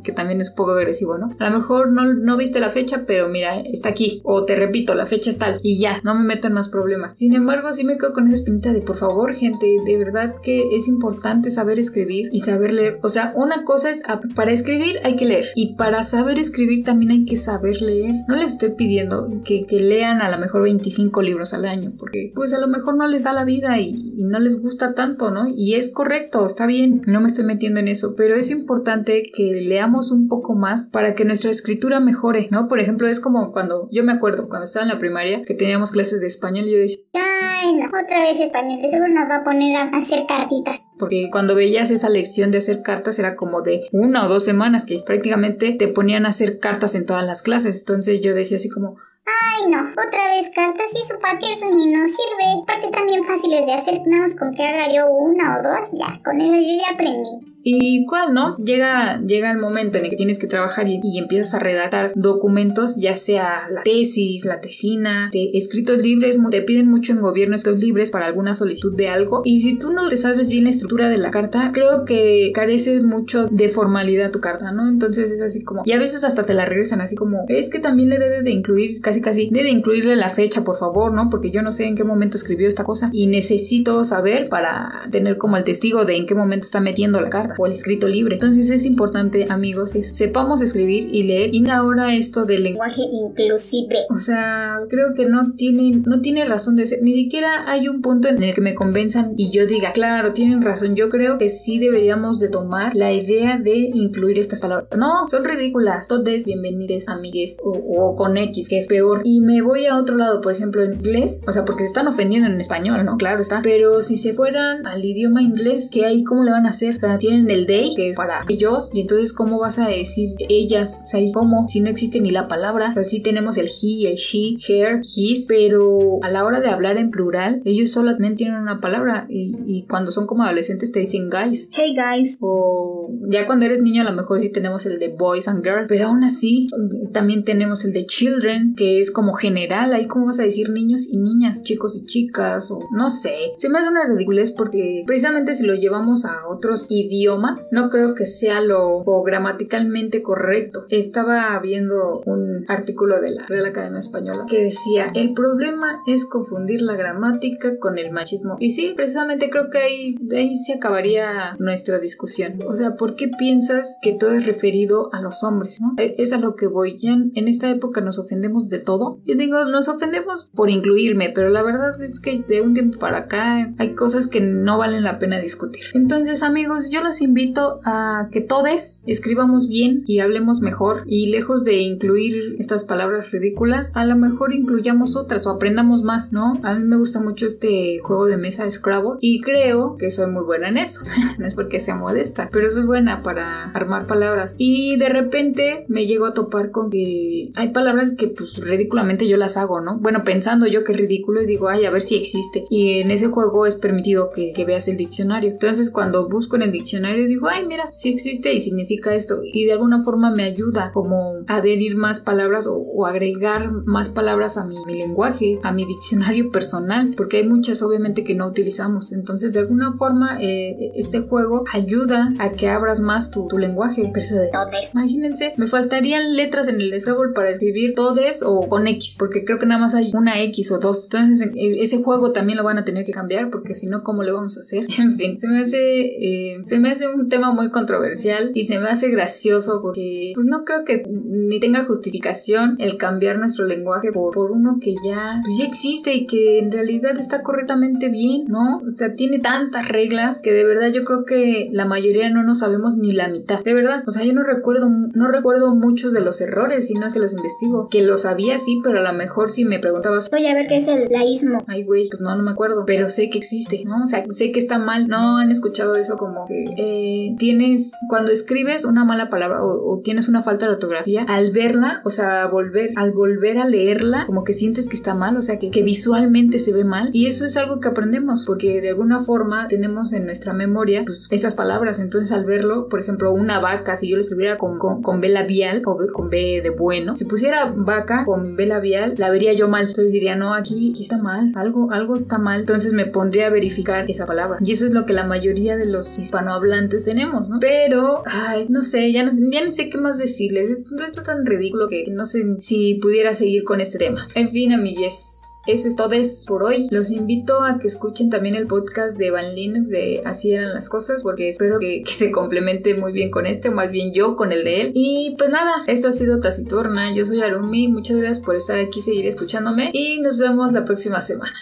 que 0.03 0.11
también 0.11 0.39
es 0.41 0.51
poco 0.51 0.71
agresivo, 0.71 1.17
¿no? 1.17 1.35
A 1.39 1.49
lo 1.49 1.59
mejor 1.59 1.91
no, 1.91 2.13
no 2.13 2.37
viste 2.37 2.59
la 2.59 2.69
fecha, 2.69 3.03
pero 3.05 3.27
mira, 3.29 3.59
está 3.59 3.89
aquí. 3.89 4.21
O 4.23 4.43
te 4.43 4.55
repito, 4.55 4.95
la 4.95 5.05
fecha 5.05 5.29
es 5.29 5.37
tal. 5.37 5.59
Y 5.63 5.79
ya, 5.79 5.99
no 6.03 6.15
me 6.15 6.23
meto 6.23 6.47
en 6.47 6.53
más 6.53 6.69
problemas. 6.69 7.17
Sin 7.17 7.33
embargo, 7.33 7.71
sí 7.73 7.83
me 7.83 7.97
quedo 7.97 8.13
con 8.13 8.25
esa 8.25 8.35
espinita 8.35 8.73
de, 8.73 8.81
por 8.81 8.95
favor, 8.95 9.33
gente, 9.33 9.67
de 9.85 9.97
verdad 9.97 10.35
que 10.41 10.75
es 10.75 10.87
importante 10.87 11.51
saber 11.51 11.79
escribir 11.79 12.29
y 12.31 12.39
saber 12.41 12.73
leer. 12.73 12.99
O 13.03 13.09
sea, 13.09 13.33
una 13.35 13.63
cosa 13.63 13.89
es, 13.89 14.03
para 14.35 14.51
escribir 14.51 14.99
hay 15.03 15.15
que 15.15 15.25
leer. 15.25 15.45
Y 15.55 15.75
para 15.75 16.03
saber 16.03 16.39
escribir 16.39 16.83
también 16.83 17.11
hay 17.11 17.25
que 17.25 17.37
saber 17.37 17.81
leer. 17.81 18.15
No 18.27 18.35
les 18.35 18.51
estoy 18.51 18.71
pidiendo 18.71 19.41
que, 19.43 19.65
que 19.65 19.79
lean 19.79 20.21
a 20.21 20.29
lo 20.29 20.37
mejor 20.37 20.63
25 20.63 21.21
libros 21.21 21.53
al 21.53 21.65
año, 21.65 21.93
porque 21.97 22.31
pues 22.33 22.53
a 22.53 22.59
lo 22.59 22.67
mejor 22.67 22.95
no 22.95 23.07
les 23.07 23.23
da 23.23 23.33
la 23.33 23.45
vida 23.45 23.79
y, 23.79 23.95
y 24.17 24.23
no 24.23 24.39
les 24.39 24.61
gusta 24.61 24.93
tanto, 24.93 25.31
¿no? 25.31 25.45
Y 25.55 25.73
es 25.73 25.91
correcto, 25.91 26.45
está 26.45 26.65
bien, 26.65 27.01
no 27.07 27.21
me 27.21 27.27
estoy 27.27 27.45
metiendo 27.45 27.79
en 27.79 27.87
eso, 27.87 28.15
pero 28.15 28.35
es 28.35 28.49
importante 28.49 29.31
que 29.33 29.64
leamos 29.65 30.11
un 30.11 30.27
poco 30.27 30.55
más 30.55 30.89
para 30.89 31.15
que 31.15 31.25
nuestra 31.25 31.51
escritura 31.51 31.99
mejore, 31.99 32.47
¿no? 32.51 32.67
Por 32.67 32.79
ejemplo, 32.79 33.07
es 33.07 33.19
como 33.19 33.51
cuando 33.51 33.89
yo 33.91 34.03
me 34.03 34.11
acuerdo 34.11 34.47
cuando 34.47 34.65
estaba 34.65 34.83
en 34.83 34.89
la 34.89 34.97
primaria 34.97 35.43
que 35.43 35.53
teníamos 35.53 35.91
clases 35.91 36.21
de 36.21 36.27
español 36.27 36.67
y 36.67 36.71
yo 36.71 36.77
decía, 36.77 36.99
ay, 37.13 37.73
no, 37.75 37.85
otra 37.87 38.21
vez 38.23 38.39
español, 38.39 38.81
de 38.81 38.89
seguro 38.89 39.09
nos 39.09 39.29
va 39.29 39.37
a 39.37 39.43
poner 39.43 39.75
a 39.75 39.83
hacer 39.97 40.25
cartitas. 40.27 40.81
Porque 40.97 41.29
cuando 41.31 41.55
veías 41.55 41.91
esa 41.91 42.09
lección 42.09 42.51
de 42.51 42.59
hacer 42.59 42.81
cartas 42.81 43.19
era 43.19 43.35
como 43.35 43.61
de 43.61 43.81
una 43.91 44.25
o 44.25 44.29
dos 44.29 44.45
semanas 44.45 44.85
que 44.85 45.01
prácticamente 45.05 45.73
te 45.73 45.87
ponían 45.87 46.25
a 46.25 46.29
hacer 46.29 46.59
cartas 46.59 46.95
en 46.95 47.05
todas 47.05 47.25
las 47.25 47.41
clases. 47.41 47.79
Entonces 47.79 48.21
yo 48.21 48.33
decía 48.33 48.57
así 48.57 48.69
como, 48.69 48.97
Ay, 49.25 49.71
no, 49.71 49.79
otra 49.79 50.27
vez 50.29 50.51
cartas 50.53 50.85
y 50.93 51.21
para 51.21 51.39
qué 51.39 51.53
eso 51.53 51.73
ni 51.73 51.87
nos 51.87 52.11
sirve. 52.11 52.61
Aparte 52.61 52.85
están 52.85 53.07
bien 53.07 53.23
fáciles 53.23 53.65
de 53.65 53.73
hacer, 53.73 54.01
nada 54.05 54.27
más 54.27 54.35
con 54.35 54.53
que 54.53 54.63
haga 54.63 54.87
yo 54.93 55.07
una 55.09 55.57
o 55.57 55.63
dos, 55.63 55.91
ya, 55.93 56.21
con 56.23 56.39
eso 56.39 56.53
yo 56.53 56.83
ya 56.85 56.93
aprendí. 56.93 57.54
Y 57.67 58.05
cuál, 58.05 58.35
¿no? 58.35 58.55
Llega, 58.57 59.19
llega 59.25 59.51
el 59.51 59.57
momento 59.57 59.97
en 59.97 60.03
el 60.03 60.11
que 60.11 60.15
tienes 60.15 60.37
que 60.37 60.45
trabajar 60.45 60.87
y, 60.87 60.99
empiezas 61.17 61.55
a 61.55 61.59
redactar 61.59 62.11
documentos, 62.13 62.95
ya 62.97 63.15
sea 63.15 63.67
la 63.71 63.81
tesis, 63.81 64.45
la 64.45 64.61
tesina, 64.61 65.31
de 65.33 65.49
escritos 65.53 66.03
libres, 66.03 66.37
te 66.51 66.61
piden 66.61 66.87
mucho 66.87 67.13
en 67.13 67.21
gobierno 67.21 67.55
estos 67.55 67.79
libres 67.79 68.11
para 68.11 68.27
alguna 68.27 68.53
solicitud 68.53 68.95
de 68.95 69.07
algo. 69.07 69.41
Y 69.45 69.61
si 69.61 69.79
tú 69.79 69.91
no 69.91 70.07
te 70.09 70.15
sabes 70.15 70.49
bien 70.49 70.65
la 70.65 70.69
estructura 70.69 71.09
de 71.09 71.17
la 71.17 71.31
carta, 71.31 71.71
creo 71.73 72.05
que 72.05 72.51
carece 72.53 73.01
mucho 73.01 73.47
de 73.47 73.67
formalidad 73.67 74.29
tu 74.29 74.41
carta, 74.41 74.71
¿no? 74.71 74.87
Entonces 74.87 75.31
es 75.31 75.41
así 75.41 75.63
como, 75.63 75.81
y 75.85 75.91
a 75.93 75.97
veces 75.97 76.23
hasta 76.23 76.43
te 76.43 76.53
la 76.53 76.65
regresan 76.65 77.01
así 77.01 77.15
como, 77.15 77.45
es 77.47 77.71
que 77.71 77.79
también 77.79 78.09
le 78.09 78.19
debe 78.19 78.43
de 78.43 78.51
incluir, 78.51 79.01
casi 79.01 79.21
casi, 79.21 79.49
debe 79.51 79.69
incluirle 79.69 80.15
la 80.15 80.29
fecha, 80.29 80.63
por 80.63 80.75
favor, 80.75 81.13
¿no? 81.13 81.31
Porque 81.31 81.49
yo 81.49 81.63
no 81.63 81.71
sé 81.71 81.85
en 81.85 81.95
qué 81.95 82.03
momento 82.03 82.37
escribió 82.37 82.67
esta 82.67 82.83
cosa 82.83 83.09
y 83.11 83.25
necesito 83.25 84.03
saber 84.03 84.49
para 84.49 84.91
tener 85.09 85.37
como 85.37 85.57
el 85.57 85.63
testigo 85.63 86.05
de 86.05 86.15
en 86.15 86.27
qué 86.27 86.35
momento 86.35 86.65
está 86.65 86.79
metiendo 86.79 87.19
la 87.21 87.31
carta 87.31 87.54
o 87.57 87.65
el 87.65 87.73
escrito 87.73 88.07
libre. 88.07 88.35
Entonces 88.35 88.69
es 88.69 88.85
importante, 88.85 89.47
amigos, 89.49 89.93
que 89.93 90.03
sepamos 90.03 90.61
escribir 90.61 91.07
y 91.13 91.23
leer. 91.23 91.53
Y 91.53 91.67
ahora 91.69 92.13
esto 92.13 92.45
del 92.45 92.63
lenguaje 92.63 93.01
inclusive. 93.11 93.97
O 94.09 94.15
sea, 94.15 94.75
creo 94.89 95.13
que 95.15 95.25
no 95.25 95.53
tiene, 95.53 96.01
no 96.05 96.21
tiene 96.21 96.45
razón 96.45 96.75
de 96.75 96.87
ser. 96.87 97.01
Ni 97.01 97.13
siquiera 97.13 97.69
hay 97.69 97.87
un 97.87 98.01
punto 98.01 98.27
en 98.27 98.41
el 98.41 98.53
que 98.53 98.61
me 98.61 98.75
convenzan 98.75 99.33
y 99.37 99.51
yo 99.51 99.65
diga, 99.65 99.91
claro, 99.93 100.33
tienen 100.33 100.61
razón. 100.61 100.95
Yo 100.95 101.09
creo 101.09 101.37
que 101.37 101.49
sí 101.49 101.79
deberíamos 101.79 102.39
de 102.39 102.49
tomar 102.49 102.95
la 102.95 103.11
idea 103.11 103.57
de 103.57 103.89
incluir 103.93 104.39
estas 104.39 104.61
palabras. 104.61 104.87
No, 104.97 105.27
son 105.27 105.43
ridículas. 105.43 106.07
Todes, 106.07 106.45
bienvenidos, 106.45 107.07
amigues 107.07 107.57
o, 107.63 107.71
o 107.71 108.15
con 108.15 108.37
X, 108.37 108.69
que 108.69 108.77
es 108.77 108.87
peor. 108.87 109.21
Y 109.23 109.41
me 109.41 109.61
voy 109.61 109.85
a 109.85 109.97
otro 109.97 110.17
lado, 110.17 110.41
por 110.41 110.51
ejemplo, 110.51 110.83
en 110.83 110.93
inglés. 110.93 111.43
O 111.47 111.51
sea, 111.51 111.65
porque 111.65 111.83
se 111.83 111.87
están 111.87 112.07
ofendiendo 112.07 112.47
en 112.49 112.59
español, 112.59 113.05
¿no? 113.05 113.17
Claro 113.17 113.41
está. 113.41 113.61
Pero 113.61 114.01
si 114.01 114.17
se 114.17 114.33
fueran 114.33 114.85
al 114.85 115.03
idioma 115.03 115.41
inglés, 115.41 115.89
¿qué 115.93 116.05
hay? 116.05 116.23
¿Cómo 116.23 116.43
le 116.43 116.51
van 116.51 116.65
a 116.65 116.69
hacer? 116.69 116.95
O 116.95 116.97
sea, 116.97 117.17
tienen 117.17 117.44
el 117.51 117.65
they, 117.65 117.93
que 117.95 118.09
es 118.09 118.17
para 118.17 118.45
ellos, 118.49 118.91
y 118.93 119.01
entonces, 119.01 119.33
¿cómo 119.33 119.59
vas 119.59 119.79
a 119.79 119.87
decir 119.87 120.29
ellas? 120.49 121.03
O 121.05 121.07
sea, 121.07 121.19
¿cómo? 121.33 121.67
Si 121.67 121.79
no 121.79 121.89
existe 121.89 122.19
ni 122.19 122.31
la 122.31 122.47
palabra. 122.47 122.89
O 122.91 122.93
sea, 122.93 123.03
sí 123.03 123.21
tenemos 123.21 123.57
el 123.57 123.67
he, 123.67 124.07
el 124.07 124.15
she, 124.15 124.55
her, 124.69 125.01
his, 125.03 125.45
pero 125.47 126.19
a 126.21 126.29
la 126.29 126.45
hora 126.45 126.61
de 126.61 126.69
hablar 126.69 126.97
en 126.97 127.09
plural, 127.09 127.61
ellos 127.65 127.91
solamente 127.91 128.35
tienen 128.35 128.59
una 128.59 128.79
palabra 128.79 129.25
y, 129.29 129.55
y 129.65 129.85
cuando 129.85 130.11
son 130.11 130.27
como 130.27 130.43
adolescentes 130.43 130.91
te 130.91 130.99
dicen 130.99 131.29
guys, 131.29 131.69
hey 131.73 131.95
guys, 131.95 132.37
o 132.41 133.09
ya 133.29 133.45
cuando 133.45 133.65
eres 133.65 133.81
niño 133.81 134.01
a 134.01 134.05
lo 134.05 134.13
mejor 134.13 134.39
sí 134.39 134.51
tenemos 134.51 134.85
el 134.85 134.99
de 134.99 135.09
boys 135.09 135.47
and 135.47 135.63
girls, 135.63 135.85
pero 135.87 136.07
aún 136.07 136.23
así 136.23 136.69
también 137.11 137.43
tenemos 137.43 137.85
el 137.85 137.93
de 137.93 138.05
children, 138.05 138.75
que 138.75 138.99
es 138.99 139.11
como 139.11 139.33
general, 139.33 139.93
ahí 139.93 140.07
cómo 140.07 140.27
vas 140.27 140.39
a 140.39 140.43
decir 140.43 140.69
niños 140.69 141.07
y 141.09 141.17
niñas, 141.17 141.63
chicos 141.63 141.95
y 141.97 142.05
chicas, 142.05 142.71
o 142.71 142.79
no 142.91 143.09
sé. 143.09 143.35
Se 143.57 143.69
me 143.69 143.79
hace 143.79 143.89
una 143.89 144.05
ridiculez 144.05 144.51
porque 144.51 145.03
precisamente 145.05 145.55
si 145.55 145.65
lo 145.65 145.75
llevamos 145.75 146.25
a 146.25 146.47
otros 146.47 146.87
idiomas, 146.89 147.34
no 147.71 147.89
creo 147.89 148.15
que 148.15 148.25
sea 148.25 148.61
lo 148.61 149.03
gramaticalmente 149.23 150.21
correcto. 150.21 150.85
Estaba 150.89 151.59
viendo 151.59 152.21
un 152.25 152.65
artículo 152.67 153.21
de 153.21 153.31
la 153.31 153.45
Real 153.47 153.65
Academia 153.65 153.99
Española 153.99 154.45
que 154.47 154.63
decía, 154.63 155.11
el 155.13 155.33
problema 155.33 156.01
es 156.07 156.25
confundir 156.25 156.81
la 156.81 156.95
gramática 156.95 157.77
con 157.79 157.97
el 157.97 158.11
machismo. 158.11 158.57
Y 158.59 158.71
sí, 158.71 158.93
precisamente 158.95 159.49
creo 159.49 159.69
que 159.69 159.79
ahí, 159.79 160.15
ahí 160.35 160.55
se 160.55 160.73
acabaría 160.73 161.55
nuestra 161.59 161.99
discusión. 161.99 162.59
O 162.67 162.73
sea, 162.73 162.95
¿por 162.95 163.15
qué 163.15 163.29
piensas 163.37 163.99
que 164.01 164.13
todo 164.13 164.31
es 164.31 164.45
referido 164.45 165.13
a 165.13 165.21
los 165.21 165.43
hombres? 165.43 165.79
E, 165.97 166.15
es 166.17 166.33
a 166.33 166.39
lo 166.39 166.55
que 166.55 166.67
voy. 166.67 166.97
Ya 166.99 167.13
en 167.13 167.47
esta 167.47 167.69
época 167.69 168.01
nos 168.01 168.19
ofendemos 168.19 168.69
de 168.69 168.79
todo. 168.79 169.19
Yo 169.23 169.35
digo, 169.35 169.65
nos 169.65 169.87
ofendemos 169.87 170.49
por 170.53 170.69
incluirme, 170.69 171.31
pero 171.33 171.49
la 171.49 171.63
verdad 171.63 172.01
es 172.01 172.19
que 172.19 172.43
de 172.47 172.61
un 172.61 172.73
tiempo 172.73 172.99
para 172.99 173.19
acá 173.19 173.73
hay 173.77 173.95
cosas 173.95 174.27
que 174.27 174.41
no 174.41 174.77
valen 174.77 175.03
la 175.03 175.19
pena 175.19 175.39
discutir. 175.39 175.83
Entonces, 175.93 176.43
amigos, 176.43 176.89
yo 176.89 177.03
los 177.03 177.21
invito 177.25 177.79
a 177.83 178.29
que 178.31 178.41
todos 178.41 179.03
escribamos 179.05 179.67
bien 179.67 180.03
y 180.07 180.19
hablemos 180.19 180.61
mejor 180.61 181.03
y 181.05 181.27
lejos 181.27 181.63
de 181.63 181.81
incluir 181.81 182.55
estas 182.57 182.83
palabras 182.83 183.31
ridículas, 183.31 183.95
a 183.95 184.05
lo 184.05 184.15
mejor 184.15 184.53
incluyamos 184.53 185.15
otras 185.15 185.45
o 185.45 185.51
aprendamos 185.51 186.03
más, 186.03 186.33
¿no? 186.33 186.53
A 186.63 186.75
mí 186.75 186.83
me 186.83 186.97
gusta 186.97 187.21
mucho 187.21 187.45
este 187.45 187.99
juego 187.99 188.25
de 188.25 188.37
mesa 188.37 188.69
Scrabble 188.69 189.17
y 189.21 189.41
creo 189.41 189.97
que 189.97 190.11
soy 190.11 190.31
muy 190.31 190.43
buena 190.43 190.69
en 190.69 190.77
eso. 190.77 191.01
no 191.37 191.45
es 191.45 191.55
porque 191.55 191.79
sea 191.79 191.95
modesta, 191.95 192.49
pero 192.51 192.69
soy 192.69 192.85
buena 192.85 193.23
para 193.23 193.65
armar 193.71 194.07
palabras. 194.07 194.55
Y 194.57 194.97
de 194.97 195.09
repente 195.09 195.85
me 195.87 196.05
llego 196.05 196.25
a 196.25 196.33
topar 196.33 196.71
con 196.71 196.89
que 196.89 197.51
hay 197.55 197.69
palabras 197.69 198.13
que 198.17 198.27
pues 198.27 198.57
ridículamente 198.57 199.27
yo 199.27 199.37
las 199.37 199.57
hago, 199.57 199.81
¿no? 199.81 199.99
Bueno, 199.99 200.23
pensando 200.23 200.67
yo 200.67 200.83
que 200.83 200.93
es 200.93 200.97
ridículo 200.97 201.41
y 201.41 201.45
digo, 201.45 201.69
ay, 201.69 201.85
a 201.85 201.91
ver 201.91 202.01
si 202.01 202.15
existe. 202.15 202.65
Y 202.69 202.99
en 202.99 203.11
ese 203.11 203.27
juego 203.27 203.65
es 203.65 203.75
permitido 203.75 204.31
que, 204.31 204.53
veas 204.65 204.87
el 204.87 204.97
diccionario. 204.97 205.51
Entonces 205.51 205.91
cuando 205.91 206.27
busco 206.27 206.55
en 206.55 206.63
el 206.63 206.71
diccionario 206.71 207.04
digo, 207.13 207.47
ay, 207.47 207.65
mira, 207.65 207.89
sí 207.91 208.09
existe 208.09 208.53
y 208.53 208.59
significa 208.59 209.13
esto. 209.13 209.39
Y 209.43 209.65
de 209.65 209.73
alguna 209.73 210.01
forma 210.03 210.31
me 210.31 210.43
ayuda 210.43 210.91
como 210.93 211.43
a 211.47 211.57
adherir 211.57 211.95
más 211.95 212.19
palabras 212.19 212.67
o, 212.69 213.05
agregar 213.05 213.71
más 213.85 214.09
palabras 214.09 214.57
a 214.57 214.65
mi, 214.65 214.77
lenguaje, 214.85 215.59
a 215.63 215.71
mi 215.71 215.85
diccionario 215.85 216.49
personal, 216.51 217.13
porque 217.15 217.37
hay 217.37 217.47
muchas 217.47 217.81
obviamente 217.81 218.23
que 218.23 218.35
no 218.35 218.47
utilizamos. 218.47 219.11
Entonces 219.11 219.53
de 219.53 219.59
alguna 219.59 219.93
forma 219.93 220.41
eh, 220.41 220.91
este 220.95 221.21
juego 221.21 221.65
ayuda 221.71 222.33
a 222.39 222.51
que 222.51 222.69
abras 222.69 222.99
más 222.99 223.31
tu, 223.31 223.47
lenguaje. 223.57 224.09
Pero 224.13 224.25
eso 224.25 224.35
de 224.35 224.49
todes. 224.49 224.93
Imagínense, 224.93 225.53
me 225.57 225.67
faltarían 225.67 226.35
letras 226.35 226.67
en 226.67 226.81
el 226.81 226.99
Scrabble 226.99 227.33
para 227.33 227.49
escribir 227.49 227.93
todes 227.93 228.43
o 228.43 228.67
con 228.67 228.87
X, 228.87 229.15
porque 229.17 229.45
creo 229.45 229.59
que 229.59 229.65
nada 229.65 229.79
más 229.79 229.95
hay 229.95 230.11
una 230.13 230.41
X 230.41 230.71
o 230.71 230.79
dos. 230.79 231.05
Entonces 231.05 231.51
ese 231.55 232.03
juego 232.03 232.31
también 232.31 232.57
lo 232.57 232.63
van 232.63 232.77
a 232.77 232.85
tener 232.85 233.05
que 233.05 233.11
cambiar 233.11 233.49
porque 233.49 233.73
si 233.73 233.87
no, 233.87 234.03
¿cómo 234.03 234.23
le 234.23 234.31
vamos 234.31 234.57
a 234.57 234.61
hacer? 234.61 234.87
En 235.05 235.13
fin, 235.13 235.37
se 235.37 235.47
me 235.47 235.59
hace, 235.59 236.05
eh, 236.05 236.59
se 236.63 236.79
me 236.79 236.89
hace 236.89 236.94
un 237.01 237.29
tema 237.29 237.51
muy 237.51 237.69
controversial 237.69 238.51
y 238.53 238.63
se 238.63 238.79
me 238.79 238.89
hace 238.89 239.09
gracioso 239.09 239.79
porque 239.81 240.31
pues 240.35 240.45
no 240.45 240.63
creo 240.63 240.83
que 240.83 241.03
ni 241.07 241.59
tenga 241.59 241.85
justificación 241.85 242.75
el 242.79 242.97
cambiar 242.97 243.37
nuestro 243.39 243.65
lenguaje 243.65 244.11
por, 244.11 244.33
por 244.33 244.51
uno 244.51 244.77
que 244.81 244.95
ya, 245.03 245.41
pues, 245.43 245.57
ya 245.59 245.65
existe 245.65 246.13
y 246.13 246.25
que 246.25 246.59
en 246.59 246.71
realidad 246.71 247.17
está 247.17 247.43
correctamente 247.43 248.09
bien, 248.09 248.45
¿no? 248.47 248.81
O 248.85 248.89
sea, 248.89 249.15
tiene 249.15 249.39
tantas 249.39 249.89
reglas 249.89 250.41
que 250.41 250.51
de 250.51 250.63
verdad 250.63 250.91
yo 250.91 251.03
creo 251.03 251.25
que 251.25 251.69
la 251.71 251.85
mayoría 251.85 252.29
no 252.29 252.43
nos 252.43 252.59
sabemos 252.59 252.95
ni 252.97 253.11
la 253.11 253.27
mitad. 253.27 253.63
De 253.63 253.73
verdad, 253.73 254.03
o 254.07 254.11
sea, 254.11 254.23
yo 254.23 254.33
no 254.33 254.43
recuerdo, 254.43 254.89
no 254.89 255.27
recuerdo 255.27 255.75
muchos 255.75 256.13
de 256.13 256.21
los 256.21 256.41
errores, 256.41 256.87
si 256.87 256.93
no 256.93 257.05
es 257.05 257.13
que 257.13 257.19
los 257.19 257.33
investigo. 257.33 257.87
Que 257.89 258.03
lo 258.03 258.17
sabía, 258.17 258.57
sí, 258.59 258.79
pero 258.83 258.99
a 258.99 259.03
lo 259.03 259.13
mejor 259.13 259.49
si 259.49 259.65
me 259.65 259.79
preguntabas, 259.79 260.29
oye, 260.33 260.49
a 260.49 260.53
ver 260.53 260.67
qué 260.67 260.77
es 260.77 260.87
el 260.87 261.07
laísmo. 261.09 261.63
Ay, 261.67 261.83
güey, 261.83 262.09
pues 262.09 262.21
no, 262.21 262.35
no 262.35 262.43
me 262.43 262.51
acuerdo, 262.51 262.85
pero 262.85 263.09
sé 263.09 263.29
que 263.29 263.37
existe, 263.37 263.83
¿no? 263.85 264.03
O 264.03 264.07
sea, 264.07 264.25
sé 264.29 264.51
que 264.51 264.59
está 264.59 264.77
mal. 264.77 265.07
No 265.07 265.37
han 265.37 265.51
escuchado 265.51 265.95
eso 265.95 266.17
como 266.17 266.45
que 266.45 266.65
eh, 266.85 267.35
tienes, 267.37 267.93
cuando 268.07 268.31
escribes 268.31 268.85
una 268.85 269.05
mala 269.05 269.29
palabra 269.29 269.59
o, 269.61 270.01
tienes 270.03 270.29
una 270.29 270.43
falta 270.43 270.67
de 270.67 270.73
ortografía, 270.73 271.25
al 271.27 271.51
verla, 271.51 272.01
o 272.05 272.11
sea, 272.11 272.47
volver, 272.47 272.91
al 272.95 273.11
volver 273.11 273.57
a 273.57 273.65
leerla, 273.65 274.25
como 274.27 274.43
que 274.43 274.53
sientes 274.53 274.87
que 274.87 274.95
está 274.95 275.15
mal, 275.15 275.35
o 275.37 275.41
sea, 275.41 275.57
que, 275.59 275.71
visualmente 275.85 276.57
se 276.59 276.73
ve 276.73 276.83
mal. 276.83 277.09
Y 277.13 277.27
eso 277.27 277.45
es 277.45 277.57
algo 277.57 277.79
que 277.79 277.87
aprendemos, 277.87 278.45
porque 278.45 278.81
de 278.81 278.89
alguna 278.89 279.21
forma 279.21 279.67
tenemos 279.67 280.13
en 280.13 280.25
nuestra 280.25 280.53
memoria 280.53 281.03
pues, 281.05 281.27
esas 281.31 281.55
palabras. 281.55 281.99
Entonces, 281.99 282.31
al 282.31 282.45
verlo, 282.45 282.87
por 282.87 282.99
ejemplo, 282.99 283.31
una 283.31 283.59
vaca, 283.59 283.95
si 283.95 284.09
yo 284.09 284.15
lo 284.15 284.21
escribiera 284.21 284.57
con, 284.57 284.79
con, 284.79 285.01
con 285.01 285.21
B 285.21 285.29
labial 285.29 285.83
o 285.85 285.97
con 286.11 286.29
B 286.29 286.61
de 286.63 286.69
bueno, 286.71 287.15
si 287.15 287.25
pusiera 287.25 287.73
vaca 287.75 288.25
con 288.25 288.55
B 288.55 288.65
labial, 288.65 289.13
la 289.17 289.29
vería 289.29 289.53
yo 289.53 289.67
mal. 289.67 289.87
Entonces 289.87 290.11
diría, 290.11 290.35
no, 290.35 290.53
aquí, 290.53 290.91
aquí 290.91 291.03
está 291.03 291.17
mal, 291.17 291.51
algo, 291.55 291.91
algo 291.91 292.15
está 292.15 292.37
mal. 292.37 292.61
Entonces 292.61 292.93
me 292.93 293.05
pondría 293.05 293.47
a 293.47 293.49
verificar 293.49 294.05
esa 294.09 294.25
palabra. 294.25 294.59
Y 294.63 294.71
eso 294.71 294.85
es 294.85 294.91
lo 294.91 295.05
que 295.05 295.13
la 295.13 295.25
mayoría 295.25 295.77
de 295.77 295.85
los 295.85 296.17
hispanohablantes 296.17 296.74
tenemos, 297.05 297.49
¿no? 297.49 297.57
Pero, 297.59 298.23
ay, 298.25 298.67
no 298.69 298.83
sé, 298.83 299.11
ya 299.11 299.23
no, 299.23 299.31
ya 299.51 299.63
no 299.63 299.71
sé 299.71 299.89
qué 299.89 299.97
más 299.97 300.17
decirles. 300.17 300.69
Esto, 300.69 300.95
es 301.03 301.13
tan 301.23 301.45
ridículo 301.45 301.87
que 301.87 302.05
no 302.11 302.25
sé 302.25 302.43
si 302.59 302.95
pudiera 302.95 303.35
seguir 303.35 303.63
con 303.63 303.81
este 303.81 303.97
tema. 303.97 304.27
En 304.35 304.49
fin, 304.49 304.73
amigues. 304.73 305.41
Eso 305.67 305.87
es 305.87 305.95
todo 305.95 306.11
por 306.47 306.63
hoy. 306.63 306.87
Los 306.91 307.09
invito 307.09 307.63
a 307.63 307.79
que 307.79 307.87
escuchen 307.87 308.29
también 308.29 308.55
el 308.55 308.67
podcast 308.67 309.17
de 309.17 309.31
Van 309.31 309.55
Linux 309.55 309.89
de 309.89 310.21
Así 310.23 310.53
eran 310.53 310.71
las 310.75 310.89
cosas 310.89 311.23
porque 311.23 311.49
espero 311.49 311.79
que, 311.79 312.03
que, 312.03 312.13
se 312.13 312.31
complemente 312.31 312.93
muy 312.93 313.11
bien 313.11 313.31
con 313.31 313.47
este 313.47 313.69
o 313.69 313.71
más 313.71 313.89
bien 313.89 314.13
yo 314.13 314.35
con 314.35 314.51
el 314.51 314.63
de 314.63 314.81
él. 314.81 314.91
Y 314.93 315.35
pues 315.39 315.49
nada, 315.49 315.83
esto 315.87 316.09
ha 316.09 316.11
sido 316.11 316.39
Taciturna. 316.39 317.15
Yo 317.15 317.25
soy 317.25 317.41
Arumi. 317.41 317.87
Muchas 317.87 318.17
gracias 318.17 318.45
por 318.45 318.55
estar 318.55 318.77
aquí, 318.77 319.01
seguir 319.01 319.25
escuchándome 319.25 319.89
y 319.91 320.19
nos 320.19 320.37
vemos 320.37 320.71
la 320.71 320.85
próxima 320.85 321.19
semana. 321.21 321.57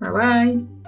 Bye 0.00 0.10
bye. 0.10 0.83